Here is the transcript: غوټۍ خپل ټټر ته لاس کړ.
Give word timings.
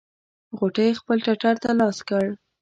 غوټۍ 0.57 0.89
خپل 0.99 1.17
ټټر 1.25 1.55
ته 1.63 1.69
لاس 1.79 1.97
کړ. 2.09 2.25